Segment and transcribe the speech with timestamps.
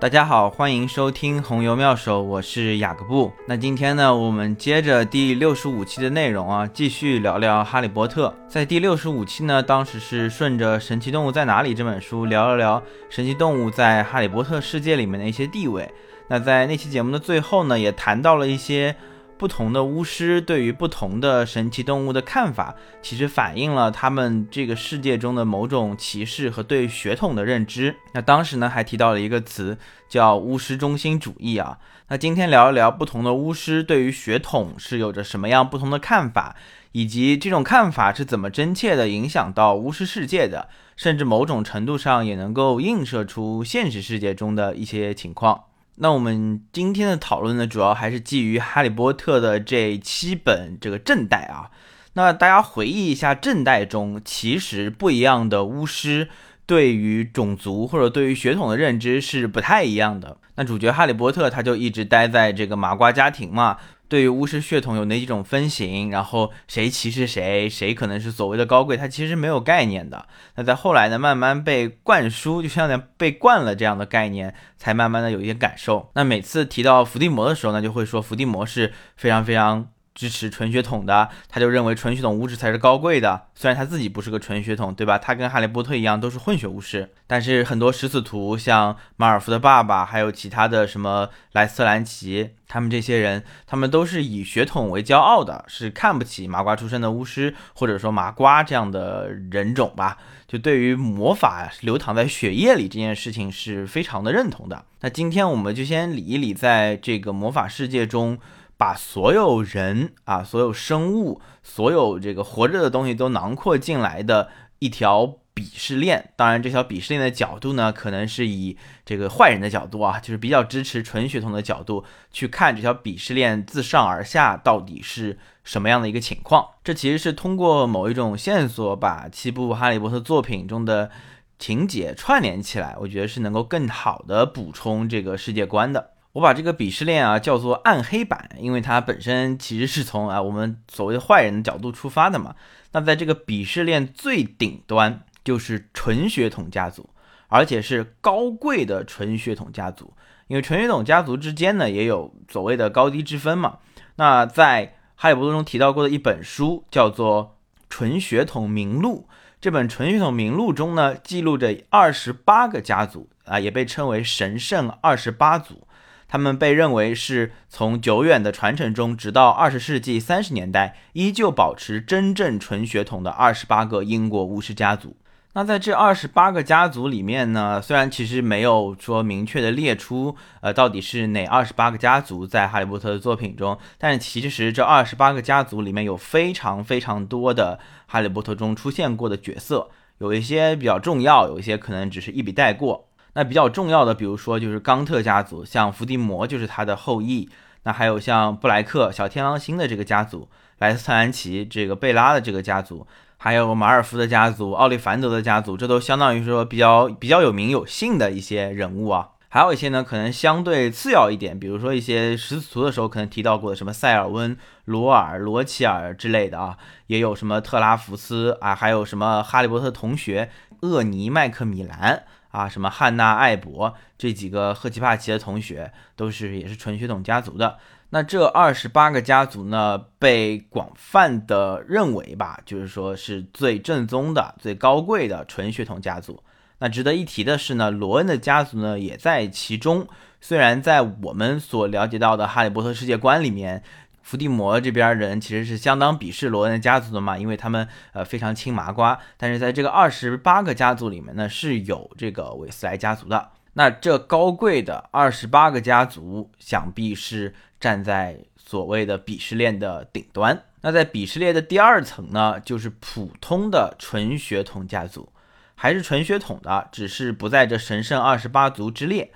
[0.00, 3.30] 大家好，欢迎收听红油妙手，我是雅各布。
[3.46, 8.34] 那今天呢，我们接着第六十五期的内容啊，继续聊聊哈利波特。
[8.48, 15.86] 在第六十五期呢，当时是顺着《神奇动物在哪里》这本书聊了聊神奇动物在哈利波特世界里面的一些地位。
[16.28, 18.96] 那在那期节目的最后呢，也谈到了一些。
[19.40, 27.96] 不同的巫师对于不同的神奇动物的看法，其实反映了他们这个世界中的某种歧视和对血统的认知。
[28.12, 29.78] 那当时呢，还提到了一个词
[30.10, 31.78] 叫巫师中心主义啊。
[32.08, 36.54] 那今天聊一聊不同的巫师对于血统是有着什么样不同的看法，
[36.92, 45.62] 以及这种看法是怎么真切的影响到巫师世界的，甚至某种程度上也能够映射出现实世界中的一些情况。
[46.02, 51.70] 那我们今天的讨论呢，主要还是基于《哈利波特》的这七本这个正代啊。
[52.14, 56.28] 那大家回忆一下，正代中其实不一样的巫师
[56.64, 60.38] 对于种族或者对于血统的认知是不太一样的。
[60.54, 63.76] 那主角哈利波特他就一直待在这个麻瓜家庭嘛。
[64.10, 70.26] 对于巫师血统有哪几种分型，然后谁歧视谁，谁可能是所谓的高贵，他其实没有概念的。
[70.56, 76.10] 那在后来呢，慢慢被灌输，就像被灌了这样的概念，才慢慢的有一些感受。
[76.14, 79.88] 那每次提到伏地魔的时候呢，就会说伏地魔是非常非常。
[80.20, 83.46] 支持纯血统的，他就认为纯血统巫师才是高贵的。
[83.54, 85.16] 虽然他自己不是个纯血统，对吧？
[85.16, 100.18] 他跟哈利波特一样都是混血巫师，但是很多食死徒，像马尔福的爸爸，还有其他的什么莱斯兰奇，他们这些人，他们都是以血统为骄傲的，是看不起麻瓜出身的巫师，或者说麻瓜这样的人种吧。
[100.46, 104.84] 就对于魔法流淌在血液里这件事情，是非常的认同的。
[105.00, 108.38] 那今天我们就先理一理，在这个魔法世界中。
[108.80, 116.32] 把所有人啊，所有生物，所有这个活着的东西都囊括进来的一条鄙视链。
[116.34, 126.66] 当然，这条鄙视链的角度呢，可能是以这个坏人的角度啊，就是比较支持纯血统的角度去看这条鄙视链自上而下到底是什么样的一个情况。
[126.82, 131.10] 这其实是通过某一种线索，把七部哈利波特作品中的
[131.58, 136.12] 情节串联起来，我觉得是能够更好的补充这个世界观的。
[136.32, 142.54] 我把这个鄙视链啊叫做暗黑版，因为它本身其实是从啊我们所谓的坏人的角度出发的嘛。
[142.92, 147.10] 那在这个鄙视链最顶端就是纯血统家族，
[147.48, 150.12] 而且是高贵的纯血统家族。
[150.46, 153.78] 因为纯血统家族之间呢也有所谓的高低之分嘛。
[154.16, 157.56] 那在哈利波特中提到过的一本书叫做
[157.88, 159.26] 《纯血统名录》，
[159.60, 165.86] 这本纯血统名录中呢记录着二十八个家族啊，也被称为神圣二十八族。
[166.30, 175.16] 他们被认为是从久远的传承中，直到二十世纪三十年代，依旧保持真正纯血统的二十八个英国巫师家族。
[175.54, 189.88] 那在这二十八个家族里面呢，虽然其实没有说明确的列出，呃，到底是哪二十八个家族在哈利波特的作品中，但其实这二十八个家族里面有非常非常多的哈利波特中出现过的角色，
[190.18, 193.08] 有一些比较重要，有一些可能只是一笔带过。
[193.40, 197.48] 那比较重要的，比如说就是冈特家族，像伏地魔就是他的后裔。
[197.84, 200.46] 那还有像布莱克、小天狼星的这个家族，
[200.80, 203.06] 莱斯特兰奇这个贝拉的这个家族，
[203.38, 209.30] 还有马尔福的家族、奥利凡德的家族，这都相当于说比较比较有名有姓的一些人物啊。
[209.48, 216.76] 还有一些呢，可能相对次要一点，比如说一些食死徒的时候可能提到过的什么塞尔温、罗尔、罗齐尔之类的啊，
[217.06, 220.50] 也有什么特拉福斯啊，还有什么哈利波特同学
[220.82, 222.24] 厄尼、麦克米兰。
[222.50, 227.78] 啊，什么汉娜、艾博这几个赫奇帕奇的同学，都是也是纯血统家族的。
[228.10, 236.42] 那这二十八个家族呢，被广泛的认为吧，就是说是最正宗的、最高贵的纯血统家族。
[236.78, 240.06] 那值得一提的是呢，罗恩的家族呢也在其中。
[240.40, 243.82] 虽然在我们所了解到的哈利波特世界观里面。
[244.30, 249.18] 伏地魔这边人其实是相当鄙视罗恩家族的嘛，因为他们呃非常亲麻瓜。
[249.36, 253.48] 但是在这个二十八个家族里面呢，是有这个韦斯莱家族的。
[253.72, 260.62] 那这高贵的二十八个家族，想必是站在所谓的鄙视链的顶端。
[260.82, 265.32] 那在鄙视链的第二层呢，就是普通的纯血统家族，
[265.74, 269.32] 还是纯血统的，只是不在这神圣二十八族之列。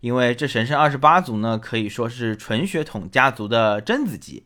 [0.00, 4.44] 因为这神圣二十八族呢，可以说是纯血统家族的贞子级。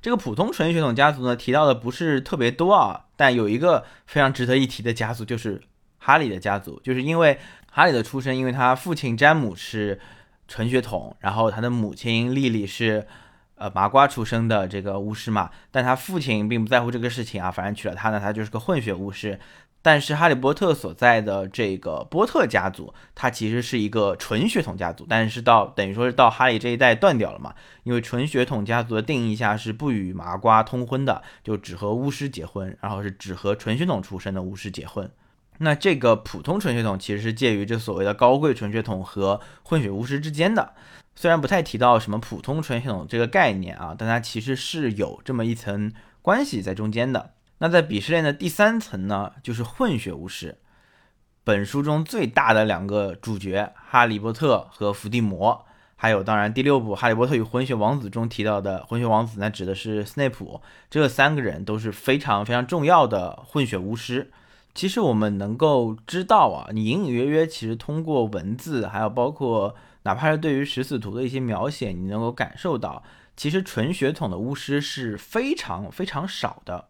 [0.00, 5.60] 这个普通纯血统家族呢，提到的不是特别多啊，但有一个非常值得一提的家族，就是
[5.98, 6.80] 哈利的家族。
[6.82, 7.38] 就是因为
[7.70, 9.98] 哈利的出身，因为他父亲詹姆是
[10.46, 13.06] 纯血统，然后他的母亲莉莉是
[13.56, 19.38] 呃麻瓜出生的这个巫师嘛，但他父亲并不在乎这个事情啊，反正娶了她呢，他就是个混血巫师。
[19.86, 27.54] 但是哈利波特所在的这个波特家族，它其实是一个纯血统家族，但是到等于说是到哈利这一代断掉了嘛，
[27.84, 35.08] 因为纯血统家族的定义下是不与麻瓜通婚的，就只和巫师结婚，然后是只和纯血统出身的巫师结婚。
[35.58, 40.74] 那这个普通纯血统其实是介于这所谓的高贵纯血统和混血巫师之间的，
[41.14, 45.92] 虽然不太提到什么普通纯血统这个概念啊，但它其实是有这么一层
[46.22, 47.34] 关系在中间的。
[47.58, 50.58] 那在鄙视链的第三层呢，就是混血巫师。
[51.42, 55.64] 本书中最大的两个主角哈利波特和伏地魔，
[55.94, 60.60] 还有当然第六部《哈利波特与混血王子》中提到的混血王子，那指的是斯内普。
[60.90, 64.32] 这三个人都是非常非常重要的混血巫师。
[64.74, 73.02] 其实我们能够知道啊，你隐隐约约其实通过文字，还有包括哪怕是对于食死徒的一些描写，你能够感受到，
[73.36, 76.88] 其实纯血统的巫师是非常非常少的。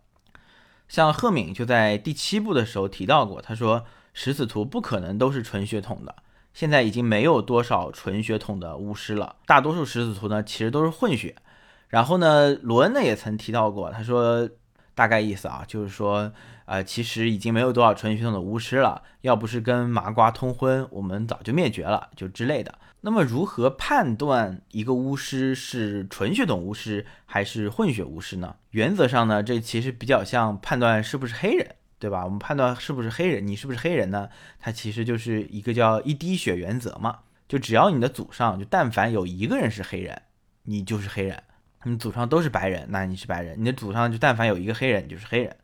[0.89, 3.85] 像赫敏就在第七部的时候提到过，他说
[4.15, 6.15] 食死徒不可能都是纯血统的，
[6.55, 11.37] 现在已经没有多少纯血统的巫师了，大多数食死徒呢其实都是混血。
[11.89, 14.49] 然后呢，罗恩呢也曾提到过，他说
[14.95, 16.33] 大概意思啊，就是说。
[16.67, 22.77] 呃，其实已经没有多少纯血统的巫师了，要不是跟麻瓜通婚，我们早就灭绝了，就之类的。
[23.07, 28.57] 那么，如何判断一个巫师是纯血统巫师还是混血巫师呢？
[28.73, 32.25] 原则上呢，这其实比较像判断是不是黑人，对吧？
[32.25, 34.29] 我们判断是不是黑人，你是不是黑人呢？
[34.59, 40.23] 它其实就是一个叫一滴血原则嘛，就只要你的祖上就但凡有一个人是黑人，
[40.65, 41.39] 你就是黑人；
[41.85, 45.57] 你祖上都是白人，那你是白人；你的祖上就但凡有一个黑人，你就是黑人。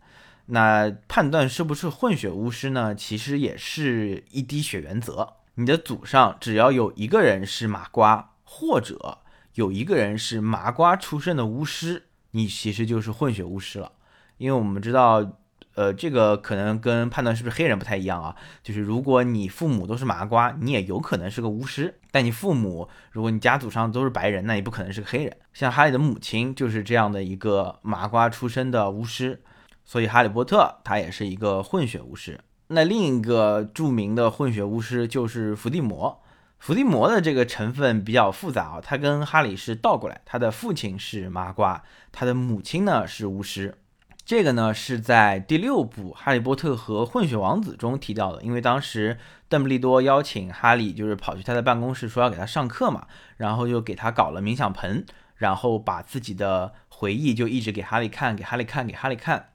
[0.46, 2.94] 那判断是不是混血巫师呢？
[2.94, 5.41] 其实也是一滴血原则。
[5.54, 9.18] 你的祖上只要有一个人是麻瓜，或者
[9.54, 13.92] 有一个人是麻瓜出身的巫师，你其实就是混血巫师了。
[14.38, 15.38] 因为我们知道，
[15.74, 18.34] 呃，这个可能跟判断是不是黑人不太一样啊。
[18.62, 25.36] 就是如果你父母都是麻瓜，你也有可能是个巫师；但你父母，如果你家祖上都是白人，那你不可能是个黑人。
[25.52, 29.42] 像哈利的母亲就是这样的一个麻瓜出身的巫师。
[29.84, 32.40] 所以，哈利波特他也是一个混血巫师。
[32.72, 36.20] 那另一个著名的混血巫师就是伏地魔。
[36.58, 41.82] 伏地魔的这个成分比较复杂啊，他跟哈利是倒过来，他的父亲是麻瓜，
[42.12, 43.78] 他的母亲呢是巫师。
[44.24, 55.04] 这个呢是在第六部《哈利波特和混血王子》中提到的，因为当时邓布利多邀请哈利，就是跑去他的办公室说要给他上课嘛，然后就给他搞了冥想盆，
[55.34, 59.48] 然后把自己的回忆就一直给哈利看，给哈利看，给哈利看。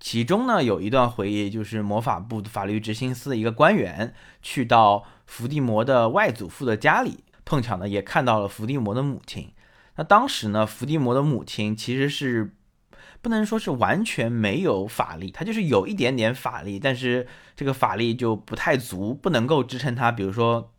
[0.00, 9.52] 其中呢，有一段回忆，就是魔法部法律执行司的一个官员去到伏地魔的外祖父的家里，碰巧呢也看到了伏地魔的母亲。
[9.96, 12.54] 那当时呢，伏地魔的母亲其实是
[13.20, 20.72] 不能说是完全没有法力，她就是有一点点法力，但是这个法力就不太足，不能够支撑她，比如说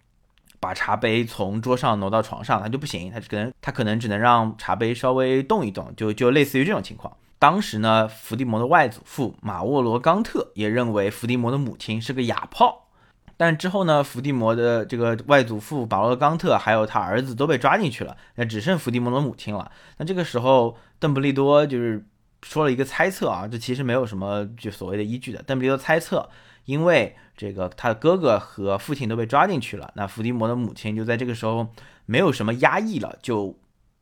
[0.60, 7.16] 把茶杯从桌上挪到床上，她就不行，她可能她可能只能让茶杯稍微动一动，就就类似于这种情况。
[7.42, 12.90] 当时呢，伏地魔的外祖父马沃罗冈特也认为伏地魔的母亲是个哑炮，
[13.36, 19.72] 但之后呢，伏地魔的这个外祖父马沃罗冈特还有他儿子都被抓进去了，那只剩伏地魔的母亲了。
[19.98, 22.06] 那这个时候，邓布利多就是
[22.44, 25.42] 说了一个猜测啊，这其实没有什么就所谓的依据的。
[25.42, 26.30] 邓布利多猜测，
[26.66, 31.70] 因为这个他的哥哥和父亲都被抓进去了，那伏地魔的母亲就在这个时候
[32.06, 33.58] 没有什么压抑了，就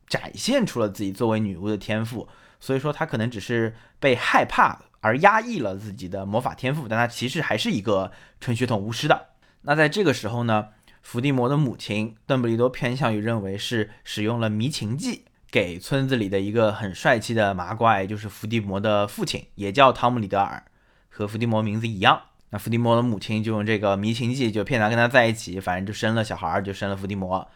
[0.06, 2.28] 展现出了自己作为女巫的天赋。
[2.60, 9.28] 所以说他可能只是被害怕而压抑了自己的魔法天赋，但他其实还是一个纯血统巫师的。
[9.62, 10.68] 那在这个时候呢，
[11.02, 20.62] 伏地魔的母亲邓布利多偏向于认为是使用了迷情剂，给村子里的一个很帅气的麻瓜，就是伏地魔的父亲，也叫汤姆里德尔，
[21.08, 22.20] 和伏地魔名字一样。
[22.50, 27.48] 那伏地魔的母亲就用这个迷情剂，就骗他跟他在一起，反正就生了小孩，就生了伏地魔。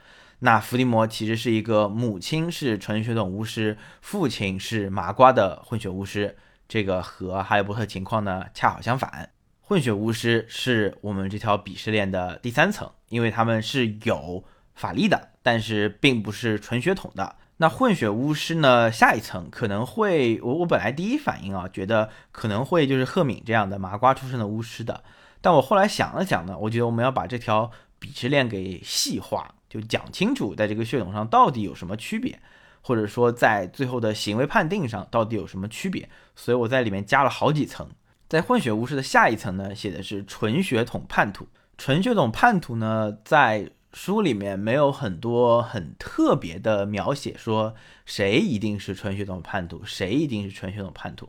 [0.44, 6.36] 那伏地魔其实是一个母亲是纯血统巫师，父亲是麻瓜的混血巫师。
[6.68, 9.30] 这个和哈利波特情况呢恰好相反。
[9.62, 17.36] 混血巫师是我们这条鄙视链的第三层，因为他们是有法力的，但是并不是纯血统的。
[17.56, 25.02] 那混血巫师呢，下一层可能会，我我本来第一反应啊，觉得可能会就是赫敏这样的麻瓜出身的巫师的，
[25.40, 29.54] 但我后来想了想呢，我觉得我们要把这条鄙视链给细化。
[29.74, 32.38] 就讲清楚，在这个血统上到底有什么区别，
[32.80, 36.08] 或者说在最后的行为判定上到底有什么区别。
[36.36, 37.88] 所以我在里面加了好几层。
[38.28, 41.48] 在混血巫师的下一层呢，写的是纯血统叛徒。
[41.76, 47.74] 纯血统叛徒呢，在书里面没有很多很特别的描写，说
[48.06, 51.28] 谁一定是纯血统叛徒，谁一定是纯血统叛徒。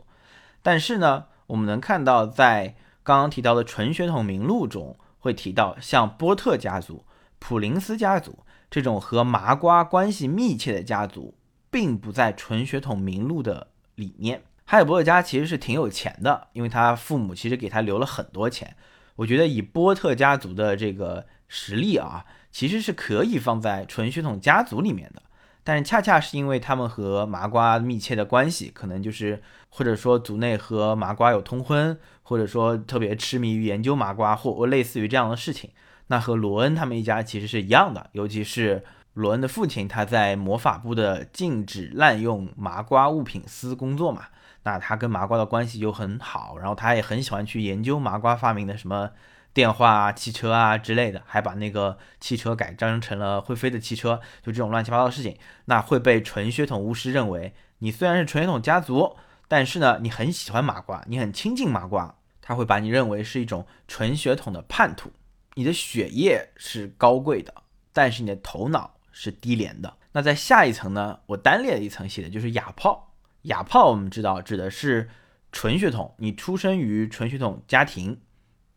[0.62, 7.04] 但是呢，我们能看到在刚刚提到的纯血统名录中会提到，像波特家族、
[7.38, 8.38] 普林斯家族
[8.70, 11.34] 这种和麻瓜关系密切的家族，
[11.70, 14.42] 并不在纯血统名录的里面。
[14.64, 18.76] 哈利波特家其实是挺有钱的，因为他父母其实给他留了很多钱。
[19.14, 25.22] 我觉得以波特家族的这个实力啊，其实是可以放在纯血统家族里面的。
[25.62, 35.70] 但是恰恰是因为他们和麻瓜密切的关系，可能就是或者说族内和麻瓜有通婚，或者说特别痴迷于研究麻瓜，或类似于这样的事情，
[36.08, 38.08] 那和罗恩他们一家其实是一样的。
[38.12, 38.84] 尤其是
[39.14, 44.26] 罗恩的父亲，他在魔法部的禁止滥用麻瓜物品司工作嘛，
[44.62, 49.10] 那他跟麻瓜的关系就很好，然后他也很喜欢去研究麻瓜发明的什么。
[49.54, 55.34] 电话啊、汽车啊之类的，还把那个汽车改装成了会飞的汽车，就这种乱七八糟的事情，
[55.64, 59.16] 那会被纯血统巫师认为你虽然是纯血统家族，
[59.48, 65.10] 但是呢，你很喜欢麻瓜，你很亲近麻瓜，他会把你认为是一种纯血统的叛徒。
[65.56, 67.52] 你的血液是高贵的，
[67.92, 69.92] 但是你的头脑是低廉的。
[70.12, 73.12] 那在下一层呢，我单列了一层写的就是哑炮。
[73.42, 75.10] 哑炮我们知道指的是
[75.50, 78.20] 纯血统，你出生于纯血统家庭，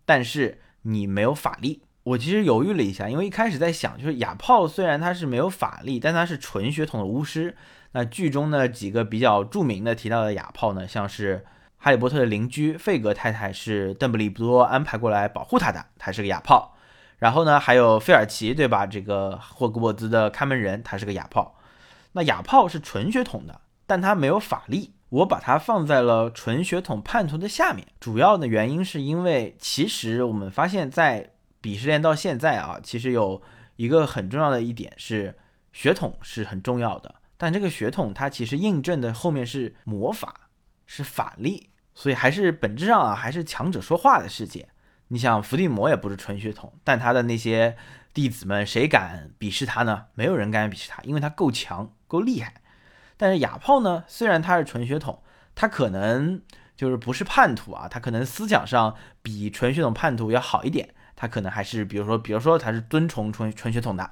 [0.04, 0.60] 但是。
[0.84, 7.54] 你没有法力，我其实犹豫了一下，因为一开始在想，就是哑炮虽然他是没有法力，但他是纯血统的巫师。
[7.92, 11.46] 那剧中呢几个比较著名的提到的哑炮呢，像是
[11.80, 16.76] 哈利波特的邻居费格太太是邓布利多安排过来保护他的，他是个哑炮。
[17.18, 18.86] 然后呢还有费尔奇，对吧？
[18.86, 21.56] 这个霍格沃兹的看门人，他是个哑炮。
[22.12, 24.94] 那哑炮是纯血统的，但他没有法力。
[25.10, 31.32] 我把它放在了纯血统叛徒的下面，主要的原因是因为，其实我们发现，在
[31.64, 33.42] 鄙视链到现在啊，其实有
[33.76, 35.36] 一个很重要的一点是，
[35.74, 40.49] 血统是很重要的，但这个血统它其实印证的后面是魔法，
[40.92, 44.68] 是法力，所以还是本质上啊，还是强者说话的世界。
[45.10, 47.78] 你想，伏地魔也不是纯血统，但他的那些
[48.12, 50.08] 弟子们，谁敢鄙视他呢？
[50.16, 52.56] 没有人敢鄙视他，因为他够强，够厉害。
[53.18, 54.04] 但是哑炮呢？
[54.08, 55.22] 虽然他是纯血统，
[55.54, 56.42] 他可能
[56.76, 60.96] 就是不是叛徒啊，他可能思想上比纯血统叛徒要好一点。
[61.16, 64.10] 他可能还是，比如说，比如说他是尊崇纯纯血统的，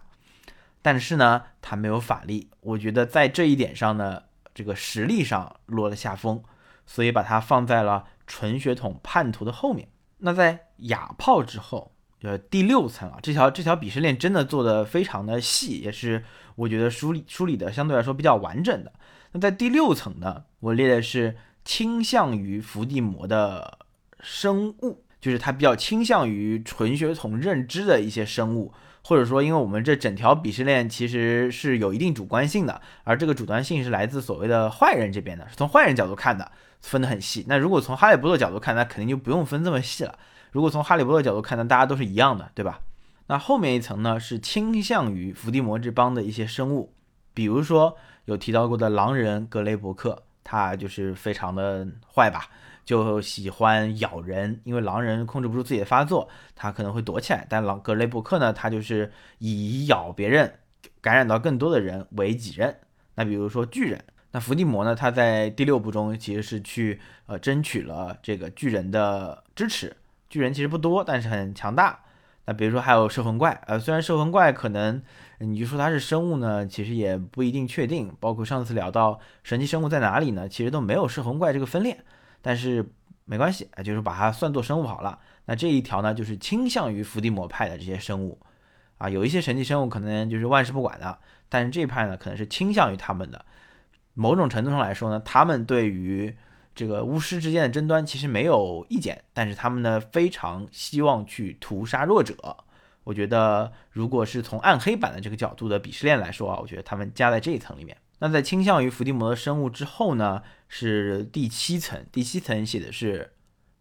[0.84, 2.52] 但是呢，他没有法力。
[2.60, 4.22] 我觉得在这一点上呢，
[4.54, 6.44] 这个实力上落了下风，
[6.88, 9.88] 所以把它放在了纯血统叛徒的后面。
[10.18, 11.92] 那在哑炮之后，
[12.24, 16.24] 呃，第六层啊，这条这条鄙视链真的做的非常的细，也是。
[16.58, 18.92] 我觉得梳理梳理的相对来说比较完整的。
[19.32, 23.78] 那在第六层呢，我列的是倾向于伏地魔的
[24.22, 37.46] 生物，就是它比较倾向于纯血统认知的一些生物，或者说，因为我们这整条鄙视链其实是有一定主观性的，而这个主观性是来自所谓的坏人这边的，是从坏人角度看的，分得很细。
[37.48, 40.18] 那如果从哈利波特角度看，那肯定就不用分这么细了。
[40.52, 42.82] 如果从哈利波特角度看，那大家都是一样的，对吧？
[43.28, 46.94] 那后面一层呢，是倾向于伏地魔这帮的一些生物，
[47.34, 52.50] 比如说有提到过的狼人格雷伯克，他就是非常的坏吧，
[52.86, 60.60] 就喜欢咬人，因为狼人控制不住自己的发作，他可能会躲起来，但狼格雷伯克呢，他就是以咬别人，
[61.02, 62.74] 感染到更多的人为己任。
[63.16, 69.96] 那比如说巨人，那伏地魔呢，他在第六部中其实是去呃争取了这个巨人的支持，
[70.30, 72.00] 巨人其实不多，但是很强大。
[72.46, 75.02] 那比如说还有摄魂怪，呃，虽然摄魂怪可能
[75.40, 78.14] 你就说它是生物呢，其实也不一定确定。
[78.20, 81.98] 包括上次聊到神奇生物在哪里呢，其实都没有摄魂怪这个分裂，
[82.42, 82.86] 但是
[83.26, 85.20] 没关系，就是把它算作生物好了。
[85.46, 88.40] 那这一条呢，就是倾向于伏地魔派的这些生物，
[88.98, 91.18] 啊，有一些神奇生物可能就是万事不管的，
[91.50, 93.46] 但是这一派呢，可能是倾向于他们的。
[94.18, 96.36] 某种程度上来说呢，他们对于
[96.74, 102.36] 这个巫师之间的争端其实没有意见，但是他们呢非常希望去屠杀弱者。
[103.04, 107.96] 我觉得，如果是从暗黑版的这个角度的鄙视链来说啊，我觉得他们加在这一层里面。
[108.20, 112.04] 那在倾向于伏地魔的生物之后呢，是第七层。
[112.12, 113.32] 第七层写的是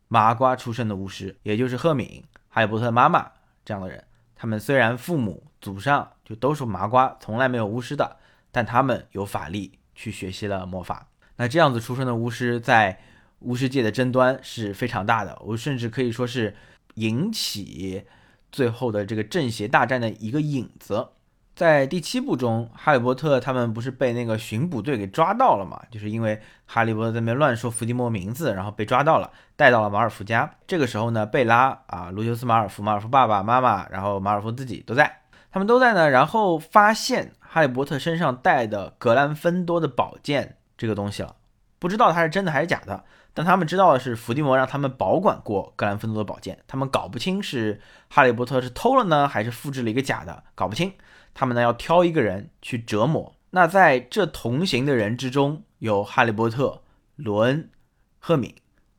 [0.09, 3.33] 麻瓜出身的巫师，也就是赫敏、哈利波特妈妈
[3.65, 4.05] 这样的人。
[4.37, 8.19] 他们虽然父母祖上就都是麻瓜，从来没有巫师的，
[8.53, 11.09] 但他们有法力去学习了魔法。
[11.39, 13.01] 那这样子出生的巫师在
[13.41, 16.55] 巫师界的争端是非常大的，我甚至可以说是
[16.95, 18.05] 引起
[18.53, 21.09] 最后的这个正邪大战的一个影子。
[21.55, 25.81] 在第七部中，哈利波特他们不是被那个巡捕队给抓到了嘛？
[25.91, 30.51] 就是因为哈利波特在那边乱说伏地魔名字，然后被抓到了，带到了马尔福家。
[30.67, 36.11] 这个时候呢，贝拉啊、卢修斯、马尔福、马尔福爸爸妈妈，然后马尔福自己都在，他们都在呢。
[36.11, 40.57] 然后发现哈利波特身上带的格兰芬多的宝剑。
[40.79, 41.37] 这个东西了，
[41.79, 50.93] 不知道它是真的还是假的，但他们知道的是，伏地魔让他们保管过格兰芬多的宝剑，他们搞不清是哈利波特是偷了呢，还是复制了一个假的，搞不清。
[51.33, 53.35] 他们呢要挑一个人去折磨。
[53.53, 56.83] 那在这同行的人之中，有哈利波特、
[57.17, 57.71] 罗恩、
[58.19, 58.55] 赫敏，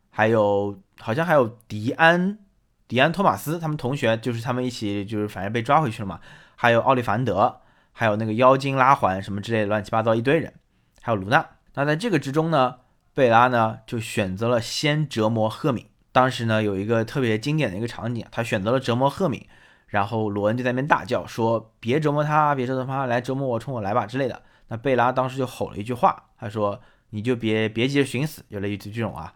[0.10, 2.40] 还有好像还有迪安、
[2.88, 6.20] 迪安·托马斯，他们同学就是他们一起就是反正被抓回去了嘛。
[6.56, 7.62] 还有奥利凡德，
[8.00, 10.54] 还有那个妖精拉环什么之类的乱七八糟一堆人，
[11.02, 11.44] 还有卢娜。
[11.74, 12.76] 那在这个之中呢？
[13.16, 15.84] 贝拉呢，就选择了先折磨赫敏。
[16.12, 19.44] 当时呢，有一个特别经典的一个场景，他选择了折磨赫敏，
[19.88, 29.34] 然后罗恩就在那边大叫说：“别折磨他，别折磨他，来折磨我，冲我来吧之类的。”那贝拉当时就吼了一句话，他说：“你就别别急着寻死。”有了一句这种啊，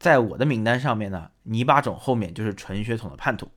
[0.00, 3.48] 在我的名单上面呢，泥巴种后面就是纯血统的叛徒，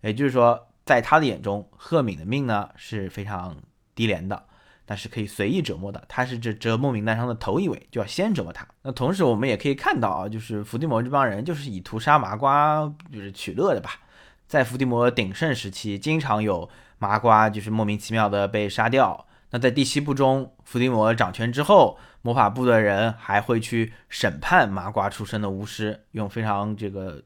[0.00, 3.56] 也就是说，在他的眼中，赫敏的命呢是非常
[3.96, 4.44] 低廉的。
[4.88, 8.64] 但是可以随意折磨的，他是这折磨名单上的头一位，就要先折磨他。
[8.82, 13.98] 那同时我们也可以看到啊，就是伏地魔这帮人就是以屠杀麻瓜就是取乐的吧。
[14.46, 19.26] 在伏地魔鼎盛时期，经常有麻瓜就是莫名其妙的被杀掉。
[19.50, 27.20] 那在第七部中，伏地魔掌权之后，魔法部的人还会去审判麻瓜出身的巫师，用非常这个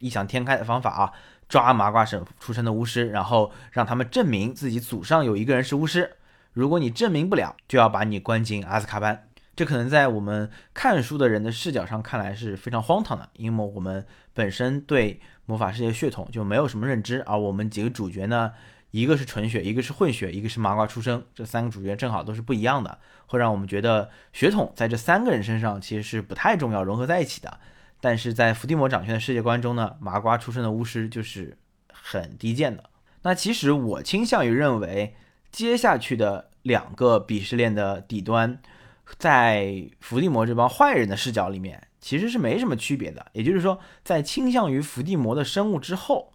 [0.00, 1.12] 异想天开的方法啊，
[1.48, 6.15] 抓麻瓜省出身的巫师，然后让他们证明自己祖上有一个人是巫师。
[6.56, 9.28] 如果你证明不了，就要把你关进阿兹卡班。
[9.54, 17.22] 这可能在我们看书的人的视角上看来是非常荒唐的，因为我们本身对魔法世界血统就没有什么认知。
[17.24, 18.54] 而我们几个主角呢，
[18.90, 27.60] 一个是纯血，一个是混血，一个是麻瓜出生，这三个主角正好都是不一样的，会让我们觉得血统在这三个人身上其实是不太重要，融合在一起的。
[28.00, 31.58] 但是在伏地魔掌权的世界观中呢，麻瓜出生的巫师就是
[31.92, 32.84] 很低贱的。
[33.24, 35.14] 那其实我倾向于认为。
[35.56, 38.60] 接下去的两个鄙视链的底端，
[39.18, 43.24] 在伏地魔这帮坏人的视角里面，其实是没什么区别的。
[43.32, 46.34] 也就是说，在倾向于伏地魔的生物之后，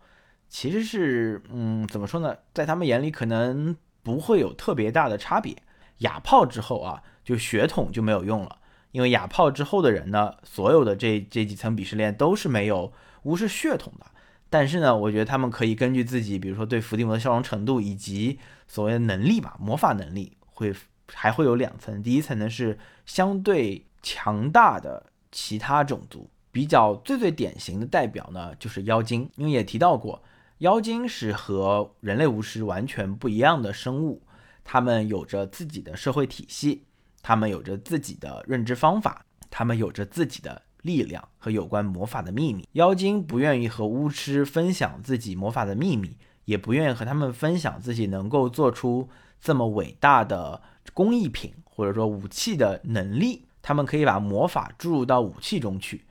[0.49, 2.35] 其实是，嗯，怎么说呢？
[2.51, 5.55] 在他们眼里可能不会有特别大的差别。
[5.99, 8.57] 哑炮之后啊，就血统就没有用了，
[8.91, 14.07] 因为哑炮之后的人呢，所有的这这几层鄙视链都是没有无视血统的。
[14.49, 18.37] 但是呢，我觉得他们可以根据自己，比如说对伏地魔的效用程度以及
[18.71, 20.73] 所谓的能力吧，魔法能力会
[21.11, 22.01] 还会有两层。
[22.01, 30.23] 第一层呢是相对强大的其他种族，比较最最典型的代表呢就是妖精，因为也提到过，
[30.59, 34.21] 妖精是和人类巫师完全不一样的生物，
[34.63, 36.85] 他们有着自己的社会体系，
[37.21, 40.61] 他们有着自己的认知方法，他们有着自己的。
[40.81, 50.61] 力量和有关魔法的秘密，妖精不愿意和巫师分享自己魔法的秘密，也不愿意和他们分享自己能够做出这么伟大的
[50.93, 53.47] 工艺品或者说武器的能力。
[53.61, 56.05] 他们可以把魔法注入到武器中去。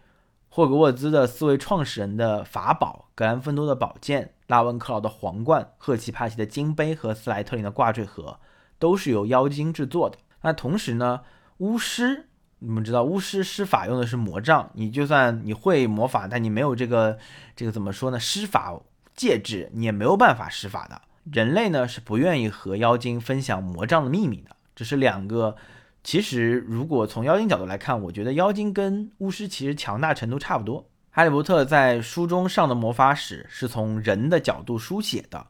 [0.49, 8.39] 霍格沃兹的四位创始人的法宝——格兰芬多的宝剑、拉文克劳的皇冠、赫奇帕奇的金杯和斯莱特林的挂坠盒，
[8.79, 10.19] 都是由妖精制作的。
[10.43, 11.23] 那同时呢，
[11.59, 12.27] 巫师。
[12.63, 17.19] 你们知道巫师施法用的是魔杖，你就算你会魔法，但你没有这个
[17.57, 18.21] 这个怎么说呢？
[18.21, 18.79] 施法
[19.15, 21.01] 戒指，你也没有办法施法的。
[21.31, 24.57] 人类呢是不愿意和妖精分享魔杖的秘密的。
[24.75, 25.55] 这是两个，
[26.03, 30.87] 其实如果从妖精角度来看，我觉得妖精跟巫师其实强大程度差不多。
[31.11, 35.47] 哈利波特在书中上的魔法史是从人的角度书写的，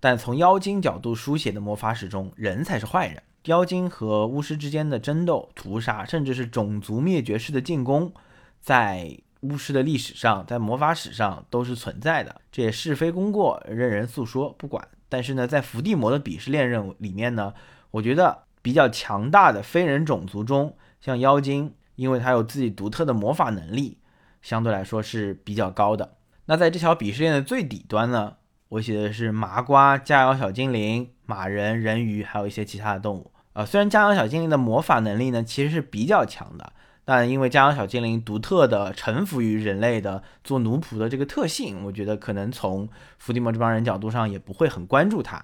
[0.00, 3.22] 但从妖精角度书写的魔法史中，人才是坏人。
[3.44, 8.12] 妖精和巫师之间的争斗、屠杀，甚至是种族灭绝式的进攻，
[8.60, 12.40] 在巫师的历史上，在魔法史上都是存在的。
[12.50, 14.86] 这也是非功过，任人诉说，不管。
[15.08, 17.54] 但是呢，在伏地魔的鄙视链任务里面呢，
[17.90, 23.98] 我觉得比较强大的非人种族中，像妖精，因为它有自己独特的魔法能力，
[24.42, 26.16] 相对来说是比较高的。
[26.46, 28.36] 那在这条鄙视链的最底端呢，
[28.68, 31.10] 我写的是麻瓜、佳肴小精灵。
[31.30, 33.30] 马人、人鱼，还有一些其他的动物。
[33.52, 36.72] 呃，虽然家养小精灵的魔法能力呢，其实是比较强的，
[37.10, 45.42] 但因为家养小精灵独特的臣服于人类的做奴仆的这个特性，我觉得可能从伏地魔这帮人角度上也不会很关注他。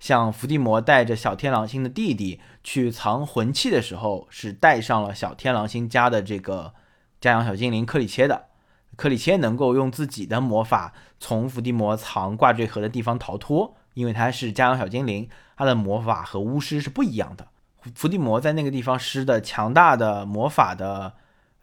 [0.00, 6.74] 像伏地魔带着小天狼星的弟弟去藏魂器的时候，是带上了小天狼星家的这个
[7.20, 8.46] 家养小精灵克里切的。
[8.96, 13.76] 克里切能够用自己的魔法从伏地魔藏挂坠盒的地方逃脱。
[13.94, 17.46] 因为他是家养小精灵，他的魔法和巫师是不一样的。
[17.94, 21.14] 伏地魔在那个地方施的强大的魔法的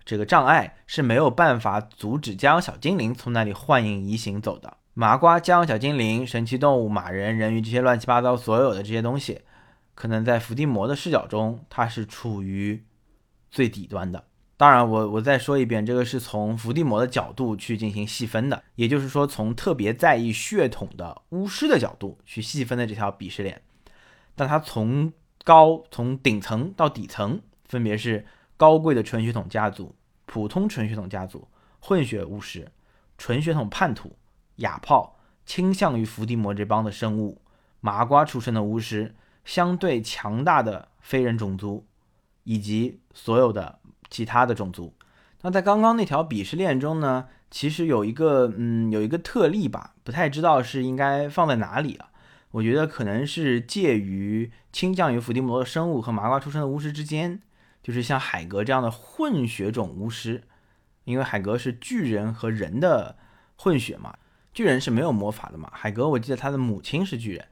[0.03, 4.77] 这个障碍是没有办法阻止将小精灵从那里幻影移行走的。
[4.93, 9.41] 麻瓜、将小精灵、神奇动物、马人、人鱼这些乱七八糟所有的这些东西，
[9.95, 12.84] 可能在伏地魔的视角中，它是处于
[13.49, 14.25] 最底端的。
[14.57, 23.62] 当然，我我再说一遍，这个是从伏地魔的角度去进行细分的，也就是说，从特别在意血统的巫师的角度去细分的这条鄙视链。
[24.36, 25.12] 但它从
[25.43, 28.25] 高从顶层到底层，分别是
[28.58, 31.47] 高贵的纯血统家族、普通纯血统家族、
[31.80, 32.71] 混血巫师、
[33.17, 34.15] 纯血统叛徒、
[34.58, 37.41] 哑炮、倾向于伏地魔这帮的生物、
[37.80, 41.86] 麻瓜出身的巫师、相对强大的非人种族，
[42.43, 44.93] 以及所有的其他的种族。
[45.41, 52.11] 那在刚刚那条鄙视链中呢，其实有一个嗯有一个特例吧，不太知道是应该放在哪里啊。
[52.51, 57.41] 我觉得可能是介于倾向于伏地魔的生物和麻瓜出身的巫师之间，
[57.81, 60.43] 就是像海格这样的混血种巫师，
[61.05, 63.17] 因为海格是巨人和人的
[63.55, 64.17] 混血嘛，
[64.53, 65.71] 巨人是没有魔法的嘛。
[65.73, 67.45] 海格我记得他的母亲是巨人，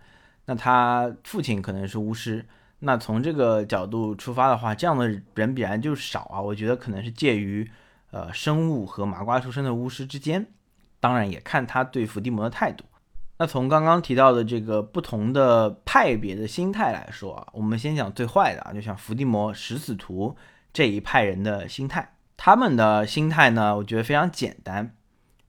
[0.45, 2.45] 那他父亲可能是巫师，
[2.79, 6.41] 那从这个角度出发的话，这样的人必然就少啊。
[6.41, 7.69] 我觉得可能是介于
[8.12, 10.47] 呃生物和麻瓜出身的巫师之间，
[10.99, 12.83] 当然也看他对伏地魔的态度。
[13.41, 20.36] 那从刚刚提到的这个不同的派别的心态来说啊，我们先讲最坏的啊，就像伏地魔、食死徒
[20.73, 24.93] 这一派人的心态，他们的心态呢，我觉得非常简单，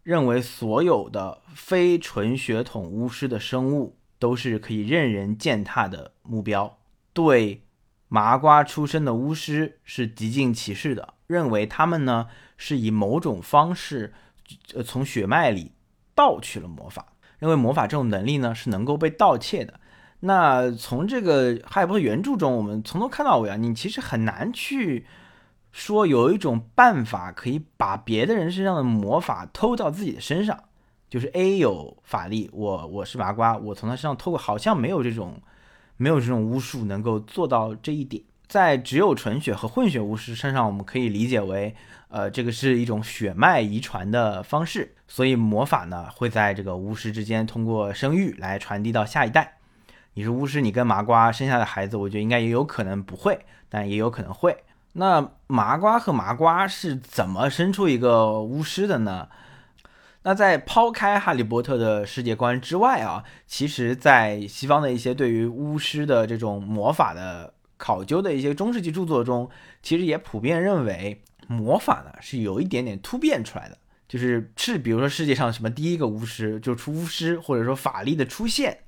[0.04, 6.78] 认为所有的非纯血统巫师的生物都是可以任人践踏的目标，
[7.12, 7.64] 对
[8.06, 14.14] 麻瓜出身的巫师是极尽歧视的，认为他们呢是以某种方式，
[14.74, 15.72] 呃，从血脉里
[16.14, 17.14] 盗取了魔法。
[17.40, 19.80] 认为魔法这种能力呢是能够被盗窃的。
[20.20, 25.06] 那从这个《哈利波特》原著中，我们从头看到尾啊，你其实很难去
[25.72, 30.56] 说有一种办法可以把别的人身上的魔法偷到自己的身上。
[31.08, 35.42] 就是 A 有法力，我我是麻瓜，我从他身上偷过，好像没有这种
[35.96, 38.22] 没有这种巫术能够做到这一点。
[38.50, 41.72] 在只有纯血和混血巫师身上，我们可以理解为，
[42.08, 49.58] 呃，这个是一种血脉遗传的方式，所以魔法呢会在这个巫师之间通过生育来传递到下一代。
[50.14, 54.64] 你是巫师，你跟麻瓜生下的孩子，我觉得应该也有可能不会，但也有可能会。
[54.94, 59.28] 那麻瓜和麻瓜是怎么生出一个巫师的呢？
[60.24, 67.54] 那在抛开哈利波特的世界观之外啊，其实，在西方的一些对于巫师的这种魔法的。
[67.80, 69.48] 考究的一些中世纪著作中，
[69.82, 78.80] 其实也普遍认为魔法呢是有一点点突变出来的，就是是比如说世界上什么第一个巫师就出巫师，或者说法力的出现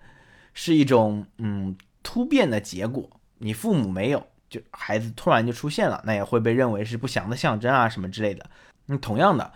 [0.53, 3.09] 是一种嗯突变的结果。
[3.39, 8.51] 你父母没有，就孩子突然就出现了，那也会被认为是不祥的象征啊什么之类的。
[8.85, 9.53] 那同样的。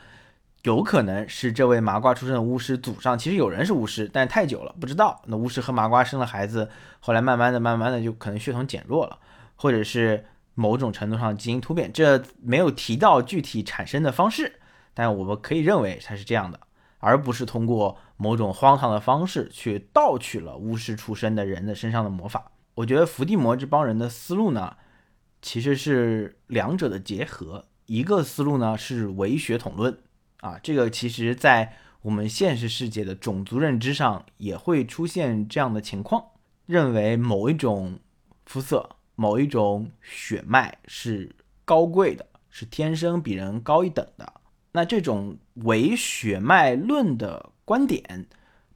[0.66, 5.22] 有可能是这位麻瓜出身的巫师祖上其实有人是巫师，但太久了不知道。
[5.26, 9.16] 那巫师和麻瓜生了孩子，后来慢慢的、慢慢的就可能血统减弱了，
[9.54, 10.24] 或者是
[10.56, 14.58] 某种程度上基因突变，这没有提到具体产生的方式，
[14.92, 16.58] 但我们可以认为它是这样的，
[16.98, 22.50] 而不是通过某种荒唐的方式去盗取了巫师出身的人的身上的魔法。
[22.74, 24.76] 我觉得伏地魔这帮人的思路呢，
[25.40, 29.96] 其实是两者的结合，一个思路呢是唯血统论。
[30.46, 36.24] 啊，这个其实，在我们现实世界的种族认知上，也会出现这样的情况：
[36.66, 37.98] 认为某一种
[38.44, 44.34] 肤色、某一种血脉是高贵的，是天生比人高一等的。
[44.70, 48.26] 那这种唯血脉论的观点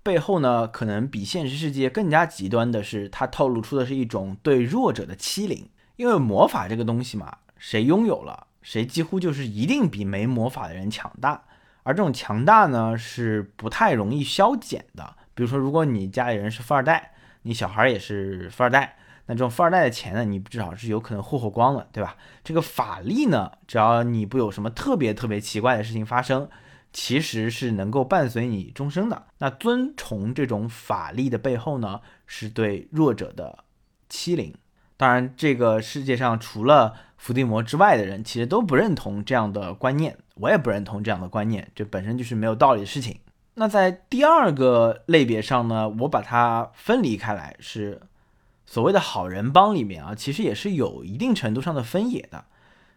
[0.03, 5.69] 背后呢，可能比现实世界更加极端的是，它透露出的是一种对弱者的欺凌。
[5.95, 11.45] 因为魔法这个东西嘛，谁拥有了，谁几乎就是一定比没魔法的人强大。
[11.83, 15.17] 而这种强大呢，是不太容易消减的。
[15.35, 17.13] 比如说，如果你家里人是富二代，
[17.43, 22.17] 你小孩也是富二代，那这种富二代的钱呢，你至少是有可能霍霍光了，对吧？
[22.45, 26.49] 这个法力呢，只要你不有什么特别特别奇怪的事情发生，
[26.93, 29.27] 其实是能够伴随你终生的。
[29.39, 33.65] 那尊崇这种法力的背后呢，是对弱者的
[34.09, 34.55] 欺凌。
[35.01, 40.19] 当然，这个世界上除了伏地魔之外的人，其实都不认同这样的观念。
[40.35, 43.19] 我也不认同这样的观念，这本身就是没有道理的事情。
[43.55, 48.03] 那在第二个类别上呢，我把它分离开来，是
[48.67, 52.45] 所谓的好人帮里面啊，其实也是有一定程度上的分野的。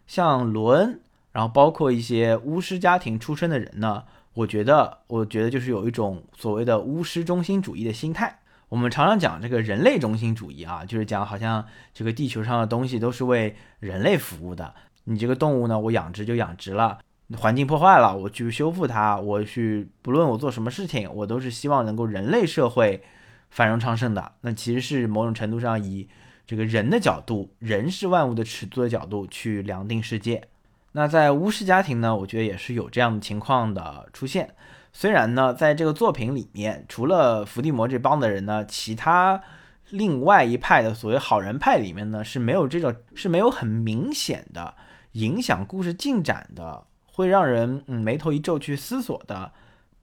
[0.06, 1.00] 像罗恩，
[1.32, 8.40] 然后包括一些巫师家庭出身的人呢，我觉得，我觉得就是有一种所谓的巫师中心主义的心态。
[8.74, 14.74] 我们常常讲这个人类中心主义啊，就是讲好像这个地球上的东西都是为人类服务的。
[15.04, 16.98] 你这个动物呢，我养殖就养殖了，
[17.36, 23.00] 环境破坏了，我去修复它，我去不论我做什么事情，我都是希望能够人类社会
[23.48, 24.32] 繁荣昌盛的。
[24.40, 26.08] 那其实是某种程度上以
[26.44, 30.42] 这个人的角度，人是万物的尺度的角度去量定世界。
[30.90, 34.52] 那在巫师家庭呢，我觉得也是有这样的情况的出现。
[34.96, 39.42] 虽然呢，在这个作品里面，除了伏地魔这帮的人呢，其他
[39.90, 44.74] 另外一派的所谓好人派里面呢，是没有这种是没有很明显的
[45.12, 49.50] 影响故事进展的，会让人嗯眉头一皱去思索的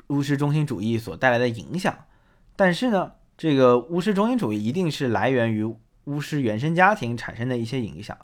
[0.07, 1.95] 巫师中心主义所带来的影响。
[2.57, 5.63] 但是呢，这个巫师中心主义一定是来源于
[6.03, 8.17] 巫师原生家庭产生的一些影响。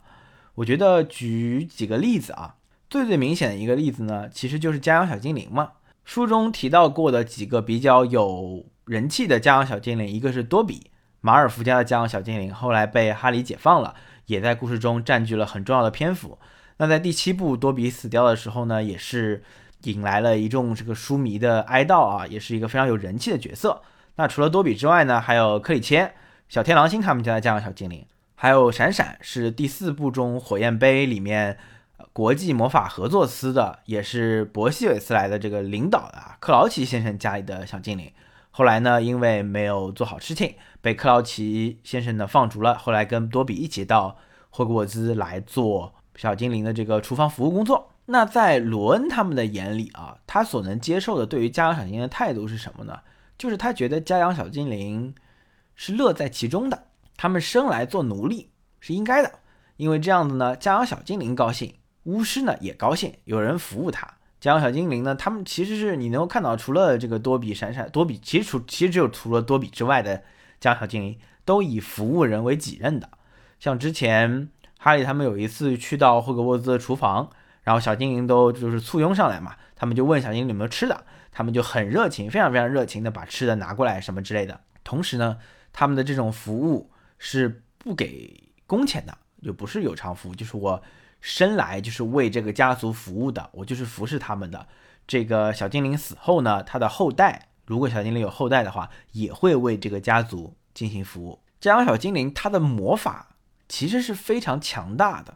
[0.56, 2.56] 我觉得举几个例子啊，
[2.90, 5.72] 最最明显的一个例子呢，其实就是家养小精灵嘛。
[6.08, 10.90] 书中提到过的几个比较有人气的家养小精灵，一个是多比，
[11.20, 13.94] 马尔福家的家养小精灵，后来被哈利解放了，
[14.24, 16.38] 也在故事中占据了很重要的篇幅。
[16.78, 19.42] 那在第七部多比死掉的时候呢，也是
[19.82, 23.82] 引来了一众这个书迷的哀悼啊，也是一个非常有人气的角色。
[24.16, 26.14] 那除了多比之外呢，还有克里切、
[26.48, 28.02] 小天狼星他们家的家养小精灵。
[28.34, 31.58] 还有闪闪是第四部中火焰杯里面
[32.18, 38.10] 国际魔法合作司的，也是博西韦斯来的这个领导的啊克劳奇先生家里的小精灵。
[38.50, 42.76] 后来呢，因为没有做好事情，被克劳奇先生呢放逐了。
[42.76, 44.16] 后来跟多比一起到
[44.50, 47.92] 霍格沃兹来做小精灵的这个厨房服务工作。
[48.06, 52.98] 那在罗恩他们的眼里啊，他所能接受的对于家养小精灵的态度是什么呢？
[53.38, 55.14] 就是他觉得家养小精灵
[55.76, 56.86] 是乐在其中的。
[57.16, 58.50] 他们生来做奴隶
[58.80, 59.30] 是应该的，
[59.76, 61.72] 因为这样子呢，家养小精灵高兴，
[62.04, 64.06] 巫师呢也高兴，有人服务他。
[64.40, 70.22] 家养小精灵呢，他们其实是你能够看到，除了这个多比、闪闪、多比，其实除其实只有除了多比之外的
[70.60, 73.08] 家养小精灵都以服务人为己任的。
[73.58, 77.30] 像之前哈利他们有一次去到霍格沃兹的厨房，
[77.62, 84.60] 然后小精灵都就是簇拥上来嘛，他们就问小精灵有没有吃的，他们就很热情，非常非常热情的把吃的拿过来什么之类的。
[84.84, 85.38] 同时呢，
[85.72, 86.90] 他们的这种服务。
[87.20, 90.80] 是不给工钱的，就不是有偿服务，就是我
[91.20, 94.66] 生来就是为这个家族服务的，我就是服侍他们的。
[95.06, 101.40] 这个小精灵死后呢，他的后代，如果小精灵有后代的话，也会为这个家族进行服务。
[101.60, 103.28] 这样小精灵他的魔法
[103.68, 105.34] 其实是非常强大的。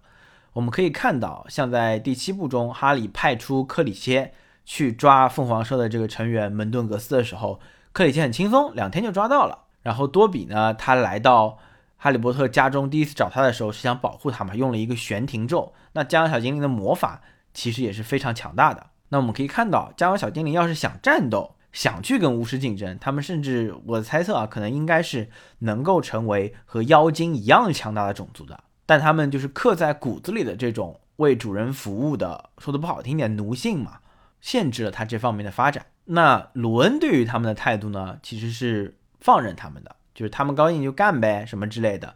[0.53, 7.59] 我们可以看到，像在第七部中，哈利派出克里切去抓凤凰社的这个成员门顿格斯的时候，
[7.93, 9.65] 克里切很轻松，两天就抓到了。
[9.83, 11.59] 然后多比呢，他来到。
[12.03, 15.73] 哈利波特家中第一次找他的时候是想保护他嘛，用了一个悬停咒。
[15.93, 17.23] 那家养小精灵的魔法
[17.55, 18.85] 其实也是非常强大的。
[19.11, 28.59] 那我们可以看到，家养小精灵要是想战斗，想去跟巫师竞争，他们甚至我的猜测啊，可能应该是能够成为和妖精一样强大的种族的。
[28.85, 34.01] 但他们就是刻在骨子里的这种为主人服务的，说的不好听点，奴性嘛，
[34.41, 35.87] 限制了他这方面的发展。
[36.07, 39.95] 那鲁恩对于他们的态度呢，其实是放任他们的。
[40.15, 42.15] 就是他们高兴就干呗，什么之类的。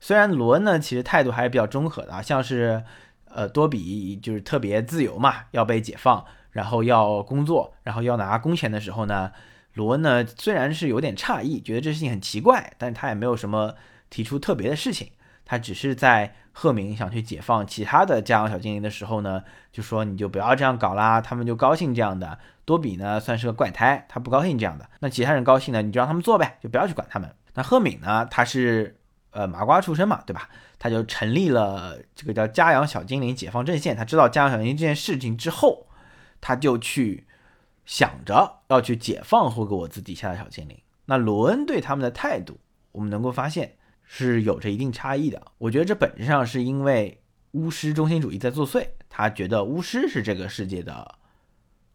[0.00, 2.84] 虽然罗恩呢，其实态度还是比较中和的啊，像是，
[3.28, 9.32] 呃，多比就是特别自由嘛，要被解放，然后要工作，然后要拿工钱的时候呢，
[9.74, 13.74] 罗恩呢虽然是有点诧异，觉得这事情很奇怪，但是他也没有什么
[14.10, 15.10] 提出特别的事情，
[15.46, 22.38] 他只是在赫敏想去解放其他的家养小精灵的时候呢，就说你就不要这样搞啦，他们就高兴这样的。
[22.64, 24.88] 多比呢算是个怪胎，他不高兴这样的。
[24.98, 27.32] 那其他人高兴呢，你就让他们做呗，就不要去管他们。
[27.54, 28.98] 那赫敏呢，他是
[29.30, 30.48] 呃麻瓜出身嘛，对吧？
[30.78, 33.96] 他就成立了这个叫家养小精灵解放阵线。
[33.96, 35.86] 他知道家养小精灵这件事情之后，
[36.40, 37.26] 他就去
[37.84, 40.76] 想着要去解放霍格沃兹底下的小精灵。
[41.04, 42.58] 那罗恩对他们的态度，
[42.90, 43.76] 我们能够发现
[44.06, 45.42] 是有着一定差异的。
[45.58, 51.16] 我觉得这本质上是因为巫师中心主义在作祟，他觉得巫师是这个世界的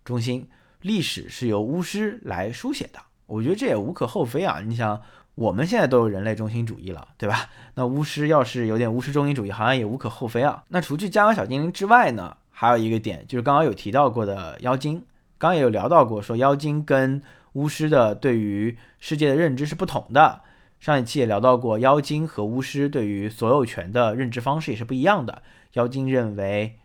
[0.06, 0.47] 中心。
[0.82, 4.62] 历史是由巫师来书写的，我觉得这也无可厚非啊。
[4.65, 5.00] 你想，
[5.36, 7.52] 我们现在都有人类中心主义了，对吧？
[7.76, 10.63] 那巫师要是有点巫师中心主义，好像也无可厚非啊。
[10.69, 15.06] 那除去家养小精灵之外呢，还有一个点就是刚刚有提到过的妖精，
[15.38, 17.21] 刚刚也有聊到过，说妖精跟
[17.54, 20.41] 巫师的对于世界的认知是不同的。
[20.82, 25.41] 上一期也聊到过，妖精和巫师对于所有权的认知方式也是不一样的。
[25.74, 26.80] 妖精认为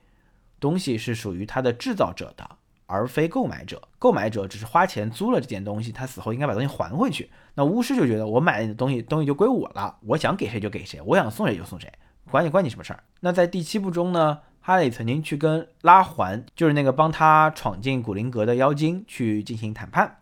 [0.61, 2.49] 东西是属于它的制造者的。
[2.89, 7.29] 而非购买者，购买者只是花钱租了这件东西，他死后应该把东西还回去。
[7.55, 11.93] 那巫师就觉得我买你的东西，东西就归我了，我想给谁就给谁，我想送谁就送谁，
[12.31, 13.03] 管你关你什么事儿。
[13.19, 20.19] 那在第七部中呢，哈利曾经去跟拉环，就是那个帮他闯进古灵阁的妖精去进行谈判。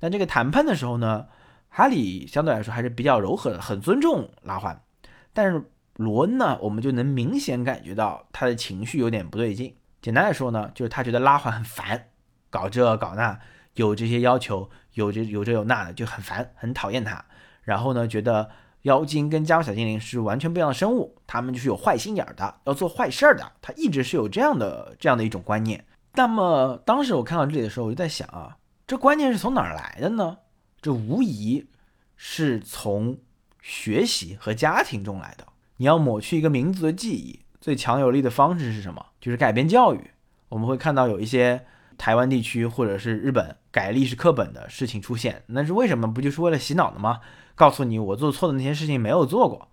[0.00, 1.26] 但这个谈判的时候呢，
[1.68, 4.80] 哈利相对来说还是比较柔和的，很尊重拉环。
[5.32, 5.62] 但是
[5.94, 9.74] 罗恩呢，我们就能明显感觉到他的情绪有点不对劲。
[10.00, 12.08] 简单来说呢，就是他觉得拉环很烦，
[12.50, 13.38] 搞这搞那，
[13.74, 17.24] 有这些要求，有这有这有那的，就很烦，很讨厌他。
[17.62, 18.48] 然后呢，觉得
[18.82, 23.52] 妖精跟家有小精灵是完全不一样的生物，他们就是有坏心眼的，要做坏事儿的。
[23.60, 25.84] 他一直是有这样的这样的一种观念。
[26.14, 30.38] 那么当时我看到这里的时候，我就在想啊，这观念是从哪儿来的呢？
[30.80, 31.66] 这无疑
[32.16, 33.18] 是从
[33.60, 35.46] 学习和家庭中来的。
[35.76, 39.06] 你要抹去一个民族的记忆，最强有力的方式是什么？
[39.20, 40.10] 就是改变教育。
[40.48, 41.64] 我们会看到有一些
[41.96, 46.12] 台湾地区或者是日本改历史课本的事情出现，那是为什么？
[46.12, 47.20] 不就是为了洗脑的吗？
[47.54, 49.68] 告诉你我做错的那些事情没有做过。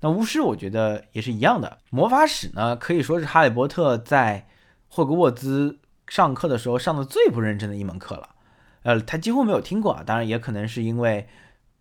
[0.00, 1.78] 那巫师我觉得也是一样的。
[1.90, 4.46] 魔法史呢，可以说是哈利波特在
[4.88, 8.28] 霍格沃兹上课的时候上的最不认真的一门课了。
[8.82, 10.02] 呃，他几乎没有听过啊。
[10.04, 11.26] 当然也可能是因为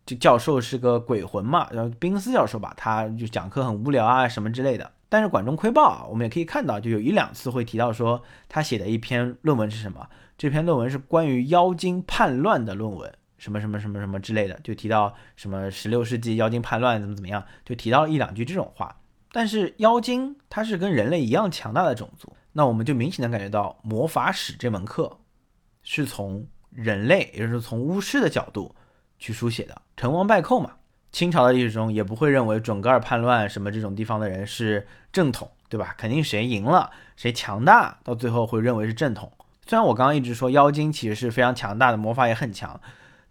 [0.06, 4.92] 这教授是个鬼魂嘛，然后宾斯教授吧，他就讲课很无聊啊什么之类的。
[5.08, 10.08] 但是管中窥豹啊，我们也可以看到，就有一两次会提到说他写的一篇论文是什么？
[10.38, 18.96] 这篇论文是关于妖精叛乱的论文，什么什么什么什么之类的，就提到什么十六世纪妖精叛乱怎么怎么样，就提到一两句这种话。
[19.32, 25.20] 但是妖精它是跟人类一样强大的种族，那我们就明显的感觉到魔法史这门课
[25.84, 28.76] 是从人类，也就是从巫师的角度
[29.18, 30.72] 去书写的，成王败寇嘛。
[31.12, 35.96] 清朝的历史中也不会认为准噶尔叛乱什么这种地方的人是正统，对吧？
[35.98, 39.32] 肯定谁赢了，谁强大，到最后会认为是正统。
[39.66, 42.80] 虽然我刚刚一直说妖精其实是非常强大的，魔法也很强，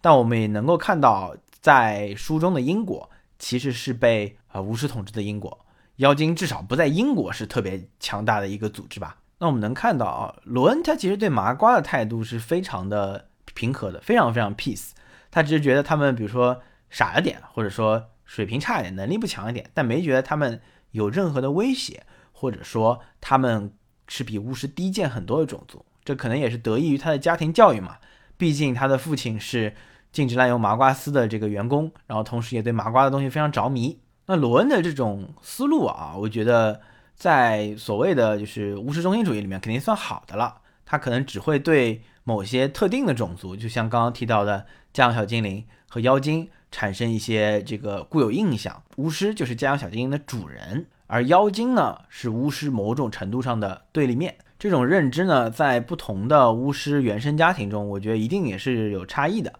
[0.01, 9.15] 但我们也能够看到，在书中的英国其实是被啊巫师统治的英国，妖精至少不在英国是特别强大的一个组织吧？
[9.37, 13.28] 那我们能看到啊，罗恩他其实对麻瓜的态度是非常的
[13.59, 14.91] 平和的，非常非常 peace，
[15.29, 16.61] 他只是觉得他们比如说。
[16.91, 23.71] 傻了点，或者说水平差一点，能力不强一点，但没觉得他们有任何的威胁，或者说他们
[24.07, 25.85] 是比巫师低贱很多的种族。
[26.03, 27.97] 这可能也是得益于他的家庭教育嘛。
[28.37, 29.75] 毕竟他的父亲是
[30.11, 33.99] 禁止滥用麻瓜丝的这个员工，然后同时也对麻瓜的东西非常着迷。
[34.25, 36.81] 那罗恩的这种思路啊，我觉得
[37.13, 40.59] 在所谓的就是巫师中心主义里面肯定算好的了。
[40.87, 46.47] 他可能只会对某些特定的种族，就像刚刚提到的家养小精灵和妖精。
[46.71, 54.35] 产生一些这个固有印象，巫师就是家养小精灵的主人，而妖精呢是巫师某种程度上的对立面。
[54.59, 59.51] 这种认知呢，在不同的巫师原生家庭中，我觉得一定也是有差异的。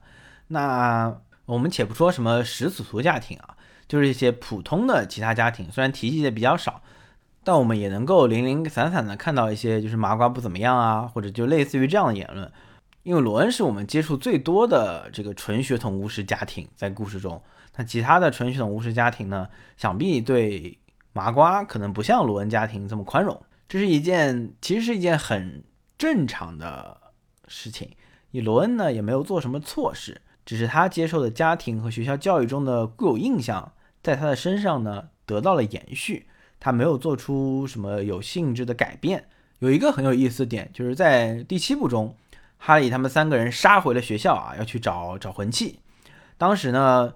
[0.49, 1.11] 那
[1.47, 6.79] 我们且不说什么十子图家庭啊，就是一些普通的其他家庭，虽然提及的比较少，
[7.49, 12.51] 但我们也能够零零散散的看到一些就是麻瓜不怎么样啊，或者就类似于这样的言论。
[13.01, 17.41] 因为罗恩是我们接触最多的这个纯血统巫师家庭，在故事中，
[17.75, 20.77] 那其他的纯血统巫师家庭呢，想必对
[21.11, 23.41] 麻瓜可能不像罗恩家庭这么宽容。
[23.67, 25.63] 这是一件其实是一件很
[25.97, 26.97] 正常的
[27.47, 27.89] 事情。
[28.29, 33.71] 以罗恩呢也没有做什么错事，只是他接受的家庭和学校教育中的固有印象，
[34.03, 36.27] 在他的身上呢得到了延续，
[36.59, 39.27] 他没有做出什么有性质的改变。
[39.59, 42.15] 有一个很有意思的点，就是在第七部中。
[42.61, 45.79] 哈利他们三个人杀回了学校啊，要去找找魂器。
[46.37, 47.13] 当时呢，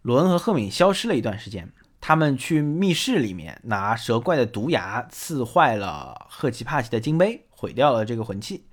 [0.00, 1.70] 罗恩和赫敏消失了一段时间，
[2.00, 8.64] 他们去密室里面拿蛇怪的毒牙刺坏了赫奇帕奇的金杯，毁掉了这个魂器。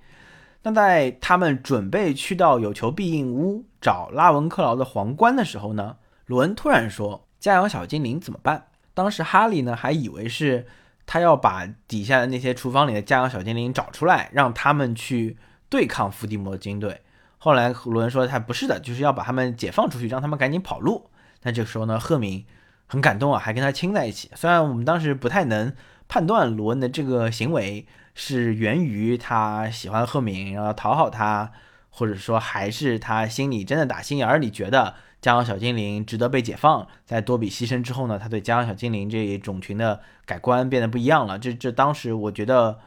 [0.62, 10.66] 那在他们准备去到有求必应屋找拉文克劳的皇冠的时候呢，罗恩突然说：“家养小精灵怎么办？”当时哈利呢还以为是
[11.06, 15.36] 他要把底下的那些厨房里的家养小精灵找出来，让他们去。
[15.68, 17.02] 对抗伏地魔的军队。
[17.38, 21.10] 后来罗恩说他不是的，就是要把他们解放出去，让他们赶紧跑路。
[21.42, 22.46] 那这个时候呢，赫敏
[22.86, 24.30] 很感动啊，还跟他亲在一起。
[24.36, 25.74] 虽然我们当时不太能
[26.06, 31.50] 判断罗恩的这个行为是源于他喜欢赫敏，然后讨好他，
[31.90, 34.94] 或者说还是他心里真的打心眼里觉得
[35.32, 36.86] 家养小精灵值得被解放。
[37.04, 41.38] 在多比牺牲之后呢，他对家养小精灵这一种群的改观变得不一样了。
[41.38, 42.78] 这这当时我觉得。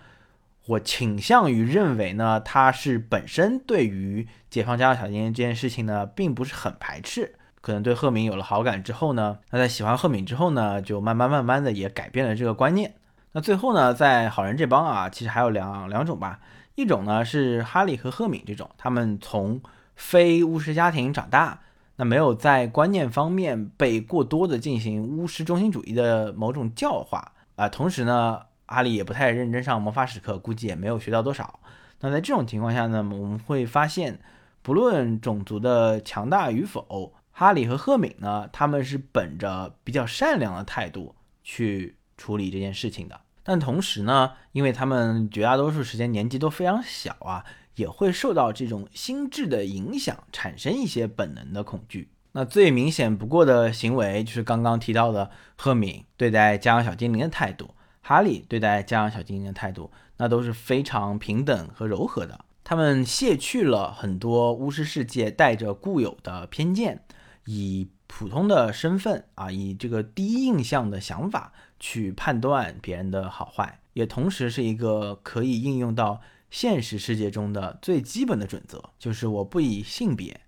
[0.67, 7.33] 我倾向于认为呢，他是本身对于解放家养小精灵这件事情呢，并不是很排斥。
[7.59, 12.93] 可能对赫敏有了好感之后呢，那在喜欢赫敏之后呢，就慢慢慢慢的也改变了这个观念。
[13.31, 16.39] 那最后呢，在好人这帮啊，其实还有两两种吧。
[16.75, 19.59] 一种呢是哈利和赫敏这种，他们从
[19.95, 21.61] 非巫师家庭长大，
[21.99, 28.41] 那没有在观念方面被过多的进行巫师中心主义的某种教化啊，同时呢。
[28.71, 31.59] 哈利也不太认真上魔法史课，估计也没有学到多少。
[32.01, 34.19] 那在这种情况下呢，我们会发现，
[34.61, 43.19] 不论种族的强大与否，哈利和赫敏呢，他们是本着比较善良的态度去处理这件事情的。
[43.41, 47.43] 但同时呢，因为他们绝大多数时间年纪都非常小啊，
[47.79, 52.09] 也会受到这种心智的影响，产生一些本能的恐惧。
[52.33, 57.69] 那最明显不过的行为就是刚刚提到的赫敏对待家养小精灵的态度，
[58.01, 62.45] 哈利对待家养小精灵的态度，那都是非常平等和柔和的。
[62.63, 67.01] 他们卸去了很多巫师世界带着固有的偏见，
[67.45, 80.41] 以普通的身份啊，以这个第一印象的想法去判断别人的好坏，也同时是一个可以应用到现实世界中的最基本的准则，就是我不以性别、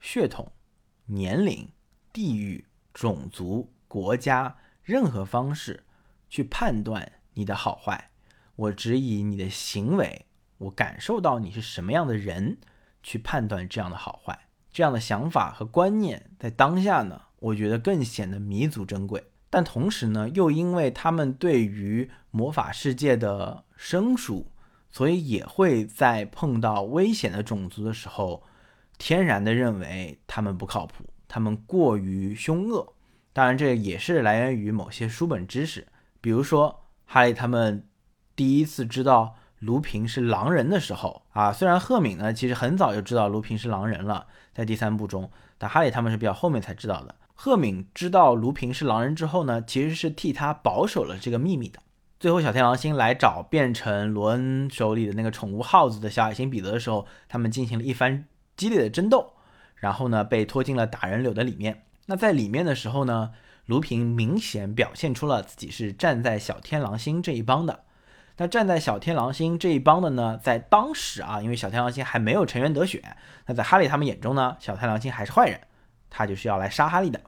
[0.00, 0.52] 血统。
[1.06, 1.68] 年龄、
[2.12, 5.82] 地域、种族、国家，任何方式
[6.28, 8.10] 去判断你的好坏，
[8.54, 10.26] 我只以你的行为，
[10.58, 12.58] 我感受到你是什么样的人，
[13.02, 14.46] 去判断这样的好坏。
[14.70, 19.32] 这样的想法和观念在当下呢，我觉得更显得弥足珍贵。
[19.50, 24.46] 但同时呢，又因为他们对于魔法世界的生疏，
[24.90, 28.42] 所以也会在碰到危险的种族的时候。
[29.02, 32.92] 天然的认为他们不靠谱，他们过于凶恶。
[33.32, 35.88] 当然，这也是来源于某些书本知识，
[36.20, 37.88] 比如说哈利他们
[38.36, 47.14] 第一次知道卢平是狼人的时候啊，虽然赫敏呢其实很早就知道卢平是狼人了，在第三部中，但哈利他们是比较后面才知道的。
[47.34, 51.80] 赫敏知道卢平是狼人之后呢，其实是替他保守了这个秘密的。
[52.20, 58.26] 最后，小天狼星来找变成罗恩手里的那个宠物耗子的小矮星彼得的时候，他们进行了一番。
[58.58, 59.32] 激烈的争斗，
[59.76, 61.84] 然后呢，被拖进了打人柳的里面。
[62.04, 63.30] 那在里面的时候呢，
[63.64, 67.84] 卢平明显表现出了自己是站在小天狼星这一帮的。
[68.36, 73.16] 那站在小天狼星这一帮的呢，在当时啊，因为小天狼星还没有成员得选，
[73.46, 75.58] 那在哈利他们眼中呢，小天狼星还是坏人，
[76.10, 77.18] 他就是要来杀哈利的。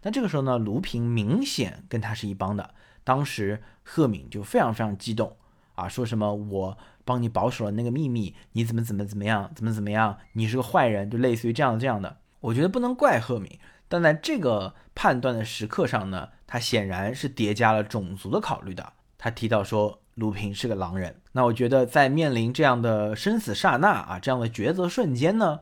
[0.00, 2.72] 那这个时候呢，卢平明显跟他是一帮的。
[3.10, 5.36] 当时赫敏就非常非常激动
[5.74, 6.78] 啊，说什么我。
[7.02, 12.18] 帮你保守了那个秘密，你怎么怎么怎么样，怎么怎么样，你是个坏人，就类似于这样这样的。
[12.38, 13.58] 我觉得不能怪赫敏，
[13.88, 18.92] 但在这个判断的时刻上呢，他显然是叠加了种族的考虑的。
[19.18, 25.60] 他提到说卢平是个狼人，那我觉得在面临这样的生死刹那啊，这样的抉择瞬间呢，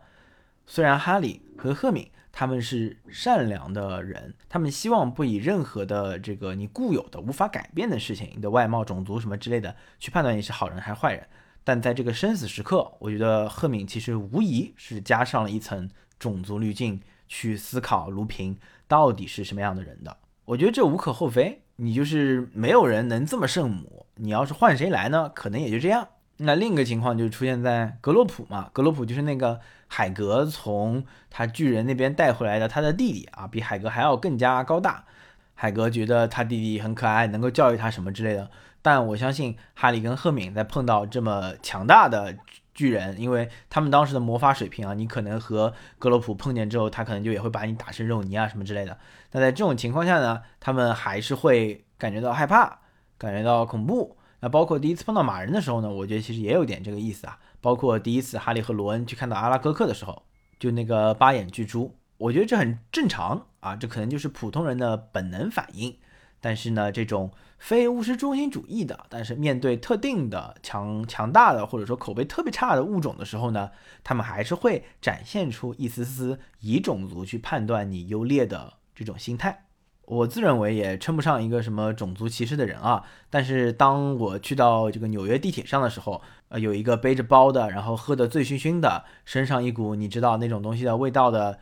[0.67, 2.11] 虽然哈利和赫敏。
[2.39, 11.26] 他们是善良的人，他们希望不以任何的这个你固有的无法改变的事情，你的外貌、种族什么之类的去判断你是好人还是坏人。
[11.64, 20.16] 但在这个生死时刻，我觉得赫敏其实无疑是加上了一层种族滤镜去思考卢平到底是什么样的人的。
[20.45, 25.28] 我觉得这无可厚非，你就是没有人能这么圣母，你要是换谁来呢？
[25.34, 26.07] 可能也就这样。
[26.39, 29.61] 那另一个情况就出现在格洛普嘛，格洛普就是那个。
[29.91, 35.03] 海格从他巨人那边带回来的他的弟弟啊，比海格还要更加高大。
[35.55, 38.51] 海格觉得他弟弟很可爱，能够教育他什么之类的。
[38.82, 42.36] 但我相信哈利跟赫敏在碰到这么强大的
[42.74, 48.99] 巨人，因为他们当时的魔法水平啊，你可能和格洛普碰见之后，他可能就也会把你打成肉泥啊什么之类的。
[49.32, 52.80] 那在这种情况下呢，他们还是会感觉到害怕，
[53.16, 54.18] 感觉到恐怖。
[54.41, 57.39] 那包括第一次碰到马人的时候呢，我觉得其实也有点这个意思啊。
[57.61, 60.22] 包括第一次哈利和罗恩去看到阿拉戈克的时候，
[60.61, 65.97] 就那个八眼巨蛛，我觉得这很正常啊，这可能就是普通人的本能反应。
[66.41, 73.72] 但是呢，这种非巫师中心主义的，但是面对特定的强强大的或者说口碑特别差的物种的时候呢，
[74.05, 79.64] 他们还是会展现出一丝丝以种族去判断你优劣的这种心态。
[80.09, 91.59] 我自认为也称不上一个什么种族歧视的人啊，但是当我去到这个纽约地铁上的时候，呃，有一个背着包的，然后喝得醉醺醺的，身上一股你知道那种东西的味道的，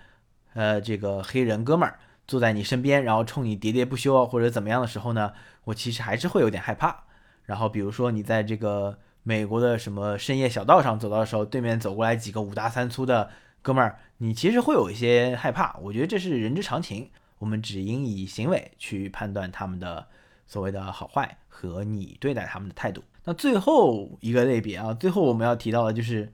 [0.55, 5.33] 呃，这个黑人哥们儿坐在你身边，然后冲你喋喋不休或者怎么样的时候呢，
[5.65, 7.05] 我其实还是会有点害怕。
[7.47, 13.29] 然后比如说你在这个美国的什么深夜小道上走到的时候，对面走过来几个五大三粗的
[13.61, 15.77] 哥们儿，你其实会有一些害怕。
[15.83, 17.11] 我觉得这是人之常情。
[17.39, 20.07] 我们只应以行为去判断他们的
[20.47, 23.03] 所谓的好坏和你对待他们的态度。
[23.25, 26.33] 那最后一个类别啊，最后我们要提到的就是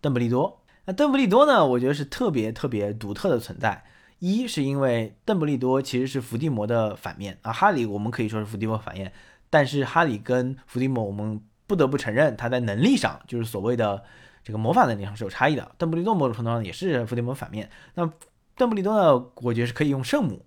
[0.00, 0.60] 邓布利多。
[0.84, 3.84] 那邓布利多呢，我觉得是特别特别独特的存在。
[4.18, 9.12] 一是因为邓布利多其实是伏地魔的反面啊，哈利我们可以说是伏地魔反面，
[9.50, 14.02] 但是哈利跟伏地魔，我们不得不承认他在能力上，就是所谓的
[14.44, 15.72] 这个魔法能力上是有差异的。
[15.76, 17.68] 邓布利多某种程度上也是伏地魔反面。
[17.94, 18.08] 那
[18.56, 19.26] 邓布利多呢？
[19.36, 20.44] 我觉得是可以用圣母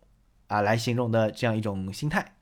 [0.48, 2.36] 啊来形容的这样一种心态。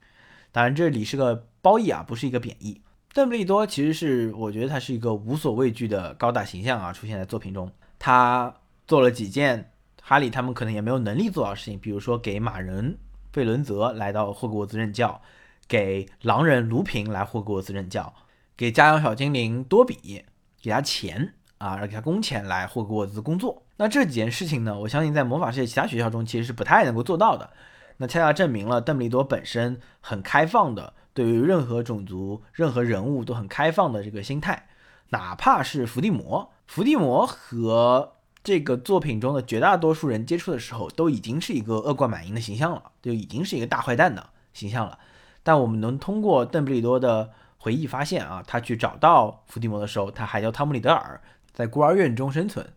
[0.52, 2.82] 当然这里是个褒义啊，不是一个贬义。
[3.14, 7.72] 邓布利多其实是我觉得他是一个无所畏惧的高大形象啊，出现在作品中。
[7.98, 8.54] 他
[8.86, 12.98] 做了几件哈利他们可能也没有能力做到的事情，比如说给马人
[13.32, 15.22] 费伦泽来到霍格沃兹任教，
[15.68, 18.14] 给狼人卢平来霍格沃兹任教，
[18.58, 20.24] 给家养小精灵多比
[20.62, 23.63] 给他钱啊，给他工钱来霍格沃兹工作。
[23.78, 27.50] 那这几件事情呢，我相信在魔法世界其他学校中其实是不太能够做到的。
[27.98, 34.68] 那恰恰证明了邓布利多本身很开放的，对于任何种族、任何人物都很开放的这个心态。
[35.10, 38.14] 哪怕是伏地魔，伏地魔和
[38.44, 44.98] 这个作品中的绝大多数人接触的时候，都已经是一个恶贯满盈的形象了，就已经是一个大坏蛋的形象了。
[45.44, 51.22] 但我们能通过邓布利多的回忆发现啊，他去找到伏地魔的时候，他还叫汤姆·里德尔，
[51.54, 52.68] 在孤儿院中生存。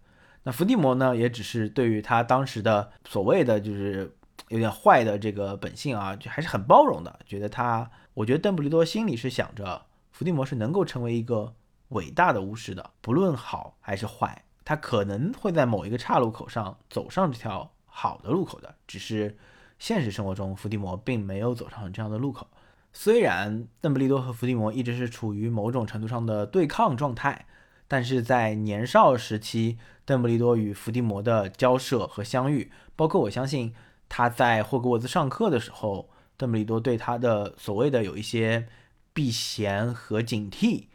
[0.47, 4.16] 那伏地魔呢，也只是对于他当时的所谓的就是
[4.47, 11.53] 有点坏的这个本性啊，就还是很包容的，觉得他，我觉得邓布利多心里是想着伏地魔是能够成为一个
[11.88, 14.44] 伟大的巫师的，不论好还是坏。
[14.64, 19.36] 他可能会在某一个岔路口上走上这条好的路口的，只是
[19.80, 22.47] 现实生活中伏地魔并没有走上这样的路口。
[22.92, 27.47] 虽然邓布利多和伏地魔一直是处于某种程度上的对抗状态，
[27.88, 33.74] 但是在年少时期，邓布利多与伏地魔的交涉和相遇，包括我相信
[34.09, 38.66] 他在霍格沃兹上课的时候，邓布利多对他的所谓的有一些
[39.12, 40.86] 避嫌和警惕，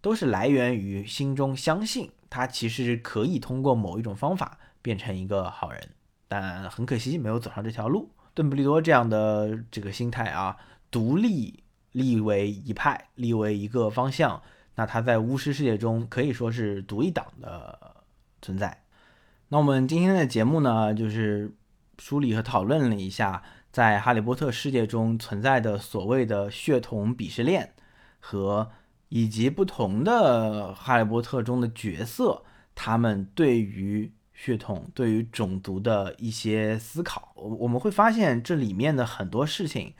[0.00, 2.10] 都是来源于心中相信。
[2.28, 5.90] 他其实可以通过某一种方法变成一个好人，
[6.26, 8.10] 但很可惜没有走上这条路。
[8.34, 10.56] 邓布利多这样的这个心态啊，
[10.90, 11.62] 独立
[11.92, 14.42] 立为一派，立为一个方向，
[14.74, 17.95] 那他在巫师世界中可以说是独一档的
[18.46, 18.82] 存在。
[19.48, 21.52] 那我们今天的节目呢，就是
[21.98, 23.42] 梳理和讨论了一下
[23.72, 27.72] 在哈利波特世界中存在的所谓的血统鄙视链
[28.20, 28.70] 和。
[29.08, 32.42] 以及不同的《哈利波特》中的角色，
[32.74, 39.94] 他们对于血统、对于种族的一些思考，我我们会发现这里面的很多事情，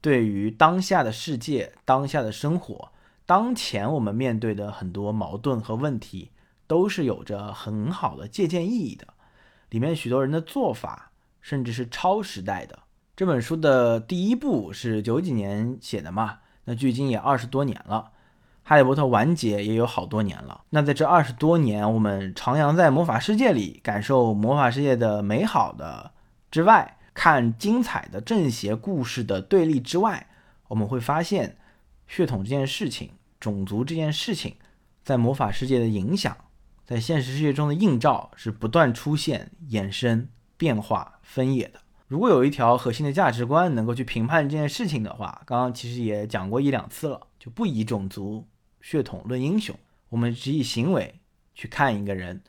[0.00, 2.92] 对于当下的世界、当下的生活、
[3.26, 6.30] 当前我们面对的很多矛盾和问题，
[6.66, 9.06] 都是有着很好的借鉴意义的。
[9.70, 11.10] 里面许多人的做法，
[11.40, 12.78] 甚至是超时代的。
[13.16, 16.38] 这本书的第一部是九几年写的嘛？
[16.64, 18.12] 那距今也二十多年了。
[18.62, 20.64] 哈利波特完结也有好多年了。
[20.70, 26.10] 那在这二十多年，我们徜徉在魔法世界里，感受魔法世界的美好的
[26.50, 30.26] 之外，看精彩的正邪故事的对立之外，
[30.66, 31.56] 我们会发现，
[32.08, 34.56] 血统这件事情、种族这件事情，
[35.04, 36.36] 在魔法世界的影响，
[36.86, 41.80] 在现实世界中的映照是不断出现、衍生、变化、分野的。
[42.06, 48.46] 如果有一条核心的价值观能够去评判这件事情的话，刚刚其实也讲过一两次了，就不以种族。
[48.80, 49.76] 血统论英雄，
[50.10, 51.12] 我们只以行为
[51.56, 52.40] 去看一个人，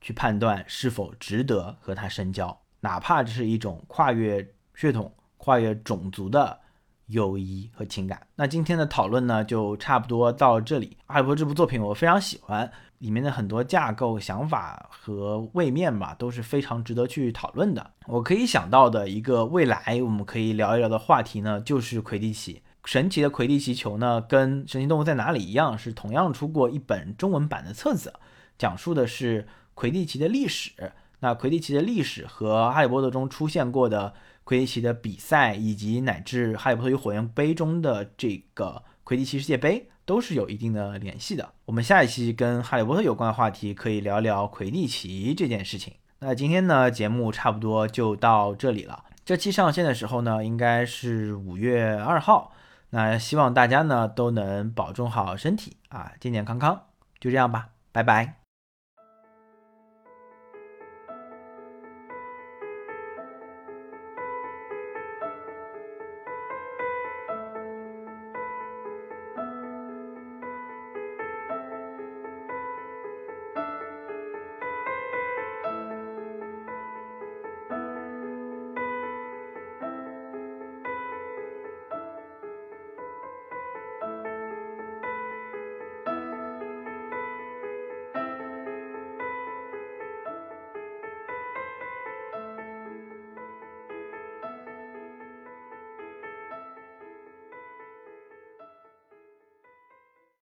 [0.00, 6.60] 去判断是否值得和他深交，哪怕这是一种跨越血统、跨越种族的
[7.06, 8.24] 友谊和情感。
[8.36, 10.96] 那今天的讨论呢，就差不多到这里。
[11.06, 12.70] 阿利波这部作品我非常喜欢，
[13.04, 17.90] 里面的很多架构、想法和位面吧，都是非常值得去讨论的。
[18.06, 22.62] 我可以想到的一个未来我们可以聊一聊的话题呢，就是魁地奇。
[22.86, 28.14] 神奇的魁地奇球呢，跟神奇动物在哪里一样，是同样出过一本中文版的册子，
[28.56, 30.72] 讲述的是魁地奇的历史。
[31.20, 41.52] 那魁地奇的历史和哈利波特中出现过的魁地奇的比赛，以及乃至哈利波特与火焰杯中的这个魁地奇世界杯，都是有一定的联系的。
[41.64, 45.94] 我们下一期跟哈利波特有关的话题，可以聊聊魁地奇这件事情。
[46.20, 49.04] 那今天呢，节目差不多就到这里了。
[49.24, 52.52] 这期上线的时候呢，应该是五月二号。
[52.90, 56.82] 那希望大家呢都能保重好身体啊，健健康康，
[57.18, 58.43] 就这样吧，拜拜。